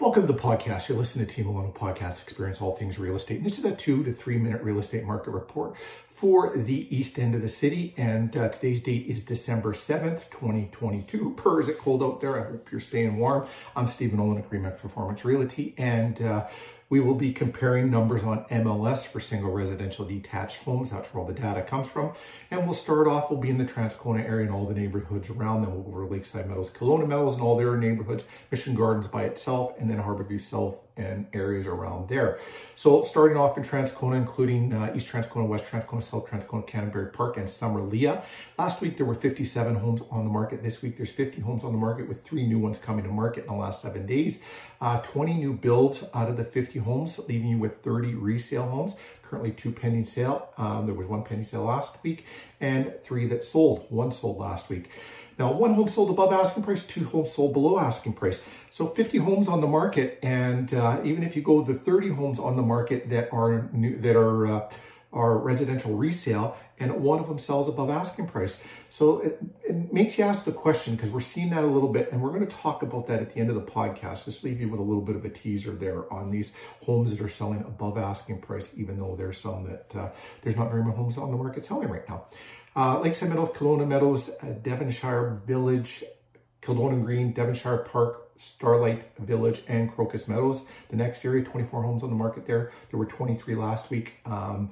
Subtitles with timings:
[0.00, 0.88] Welcome to the podcast.
[0.88, 3.36] You're listening to Team Milano Podcast Experience All Things Real Estate.
[3.36, 5.76] And this is a two to three minute real estate market report
[6.10, 7.94] for the east end of the city.
[7.96, 11.34] And uh, today's date is December 7th, 2022.
[11.36, 12.40] Per is it cold out there?
[12.40, 13.46] I hope you're staying warm.
[13.76, 15.74] I'm Stephen Olin RE/MAX Performance Realty.
[15.78, 16.48] And uh,
[16.92, 20.90] we will be comparing numbers on MLS for single residential detached homes.
[20.90, 22.12] That's where all the data comes from.
[22.50, 25.62] And we'll start off, we'll be in the Transcona area and all the neighborhoods around.
[25.62, 25.72] them.
[25.72, 29.72] we'll go over Lakeside Meadows, Kildonan Meadows and all their neighborhoods, Mission Gardens by itself,
[29.78, 32.38] and then Harborview South and areas around there.
[32.74, 37.36] So starting off in Transcona, including uh, East Transcona, West Transcona, South Transcona, Canterbury Park,
[37.36, 38.24] and Summerlea.
[38.58, 40.62] Last week there were 57 homes on the market.
[40.62, 43.44] This week there's 50 homes on the market with three new ones coming to market
[43.44, 44.42] in the last seven days.
[44.80, 48.96] Uh, 20 new builds out of the 50 homes, leaving you with 30 resale homes.
[49.32, 50.50] Currently two pending sale.
[50.58, 52.26] Um, there was one pending sale last week
[52.60, 53.86] and three that sold.
[53.88, 54.90] One sold last week.
[55.38, 58.44] Now, one home sold above asking price, two homes sold below asking price.
[58.68, 62.38] So 50 homes on the market, and uh, even if you go the 30 homes
[62.38, 64.70] on the market that are new, that are uh,
[65.12, 68.62] are residential resale, and one of them sells above asking price.
[68.90, 72.10] So it, it makes you ask the question because we're seeing that a little bit,
[72.10, 74.24] and we're going to talk about that at the end of the podcast.
[74.24, 77.24] Just leave you with a little bit of a teaser there on these homes that
[77.24, 80.96] are selling above asking price, even though there's some that uh, there's not very many
[80.96, 82.24] homes on the market selling right now.
[82.74, 86.04] Uh, Lakeside Meadows, Kildonan Meadows, uh, Devonshire Village,
[86.62, 90.64] Kildonan Green, Devonshire Park, Starlight Village, and Crocus Meadows.
[90.88, 92.72] The next area, 24 homes on the market there.
[92.90, 94.14] There were 23 last week.
[94.24, 94.70] Um,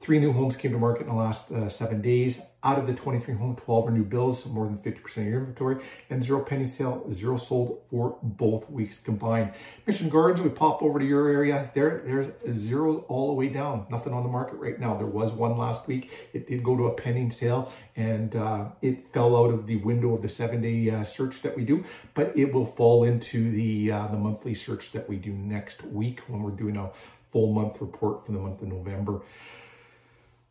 [0.00, 2.40] Three new homes came to market in the last uh, seven days.
[2.64, 5.84] Out of the 23 home, 12 are new builds, more than 50% of your inventory,
[6.08, 9.52] and zero penny sale, zero sold for both weeks combined.
[9.86, 11.70] Mission Gardens, we pop over to your area.
[11.74, 13.86] There, there's zero all the way down.
[13.90, 14.96] Nothing on the market right now.
[14.96, 16.10] There was one last week.
[16.32, 20.14] It did go to a pending sale, and uh, it fell out of the window
[20.14, 21.84] of the seven-day uh, search that we do.
[22.14, 26.20] But it will fall into the uh, the monthly search that we do next week
[26.26, 26.90] when we're doing a
[27.30, 29.20] full month report for the month of November.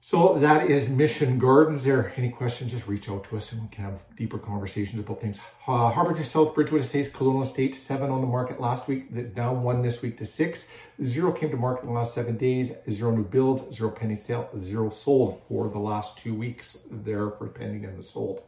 [0.02, 1.84] So that is Mission Gardens.
[1.84, 5.20] There, any questions, just reach out to us and we can have deeper conversations about
[5.20, 5.40] things.
[5.68, 9.82] Uh, Harborview South, Bridgewood Estates, Colonial Estate, seven on the market last week, down one
[9.82, 10.70] this week to six.
[11.04, 12.72] Zero came to market in the last seven days.
[12.90, 17.48] Zero new builds, zero pending sale, zero sold for the last two weeks there for
[17.48, 18.42] pending and the sold.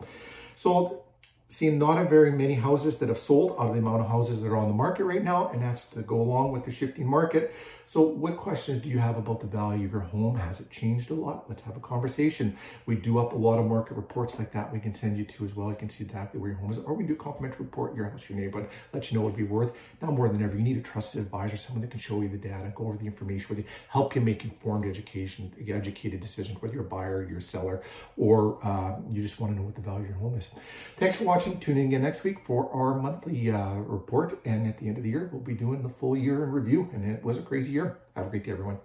[0.55, 1.03] So
[1.51, 4.41] seeing not a very many houses that have sold out of the amount of houses
[4.41, 7.05] that are on the market right now, and that's to go along with the shifting
[7.05, 7.53] market.
[7.85, 10.37] So what questions do you have about the value of your home?
[10.37, 11.49] Has it changed a lot?
[11.49, 12.55] Let's have a conversation.
[12.85, 15.43] We do up a lot of market reports like that we can send you to
[15.43, 15.67] as well.
[15.67, 18.05] You can see exactly where your home is, or we do a complimentary report, your
[18.05, 19.73] house, your neighborhood, let you know what it'd be worth.
[20.01, 22.37] Now more than ever, you need a trusted advisor, someone that can show you the
[22.37, 26.73] data, go over the information with you, help you make informed education, educated decisions, whether
[26.73, 27.81] you're a buyer, you're a seller,
[28.15, 30.49] or uh, you just want to know what the value of your home is.
[30.95, 31.40] Thanks for watching.
[31.43, 34.39] Tune in again next week for our monthly uh, report.
[34.45, 36.89] And at the end of the year, we'll be doing the full year in review.
[36.93, 37.97] And it was a crazy year.
[38.15, 38.77] Have a great day, everyone.